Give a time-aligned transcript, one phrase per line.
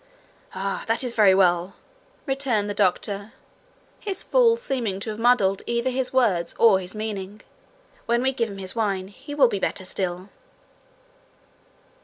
[0.55, 1.75] 'Ah, that is very well!'
[2.25, 3.33] returned the doctor,
[3.99, 7.41] his fall seeming to have muddled either his words or his meaning.
[8.07, 10.29] 'When we give him his wine, he will be better still.'